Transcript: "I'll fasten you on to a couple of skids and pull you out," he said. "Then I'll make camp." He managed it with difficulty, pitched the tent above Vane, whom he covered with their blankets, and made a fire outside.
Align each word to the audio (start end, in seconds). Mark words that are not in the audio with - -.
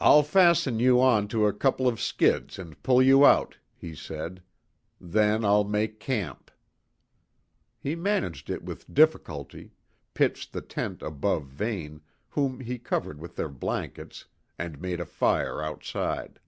"I'll 0.00 0.22
fasten 0.22 0.80
you 0.80 0.98
on 1.02 1.28
to 1.28 1.46
a 1.46 1.52
couple 1.52 1.86
of 1.86 2.00
skids 2.00 2.58
and 2.58 2.82
pull 2.82 3.02
you 3.02 3.26
out," 3.26 3.58
he 3.76 3.94
said. 3.94 4.42
"Then 4.98 5.44
I'll 5.44 5.64
make 5.64 6.00
camp." 6.00 6.50
He 7.78 7.94
managed 7.94 8.48
it 8.48 8.62
with 8.64 8.90
difficulty, 8.94 9.72
pitched 10.14 10.54
the 10.54 10.62
tent 10.62 11.02
above 11.02 11.44
Vane, 11.44 12.00
whom 12.30 12.60
he 12.60 12.78
covered 12.78 13.20
with 13.20 13.36
their 13.36 13.50
blankets, 13.50 14.24
and 14.58 14.80
made 14.80 14.98
a 14.98 15.04
fire 15.04 15.60
outside. 15.62 16.40